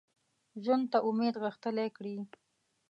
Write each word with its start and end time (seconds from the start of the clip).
ژوند 0.63 0.85
ته 0.91 0.97
امید 1.07 1.35
غښتلی 1.43 1.87
کړي 1.97 2.15